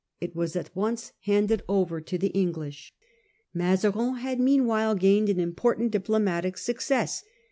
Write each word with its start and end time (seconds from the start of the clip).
It 0.19 0.35
was 0.35 0.55
at 0.55 0.75
once 0.75 1.13
handed 1.25 1.61
over 1.69 2.01
to 2.01 2.17
the 2.17 2.29
English. 2.29 2.91
Mazarin 3.53 4.15
had 4.15 4.39
meanwhile 4.39 4.95
gained 4.95 5.29
an 5.29 5.39
important 5.39 5.91
diplo 5.91 6.19
matic 6.19 6.57
success. 6.57 7.23